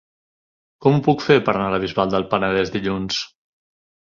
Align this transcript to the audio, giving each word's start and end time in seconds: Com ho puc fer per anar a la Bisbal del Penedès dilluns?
Com 0.85 0.95
ho 0.95 1.01
puc 1.07 1.21
fer 1.25 1.37
per 1.49 1.55
anar 1.55 1.67
a 1.67 1.75
la 1.75 1.81
Bisbal 1.85 2.15
del 2.17 2.27
Penedès 2.33 2.73
dilluns? 2.79 3.21